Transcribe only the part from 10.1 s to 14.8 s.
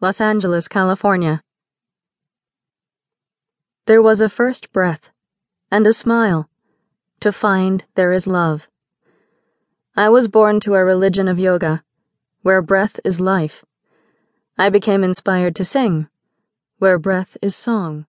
born to a religion of yoga where breath is life. I